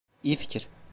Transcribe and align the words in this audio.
İyi 0.23 0.35
fikir. 0.35 0.67